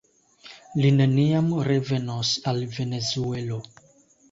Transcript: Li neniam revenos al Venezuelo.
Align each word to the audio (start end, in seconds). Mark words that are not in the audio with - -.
Li 0.79 0.89
neniam 0.99 1.51
revenos 1.69 2.33
al 2.55 2.65
Venezuelo. 2.81 3.63